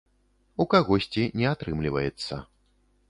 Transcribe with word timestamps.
У 0.63 0.65
кагосьці 0.71 1.27
не 1.41 1.45
атрымліваецца. 1.53 2.41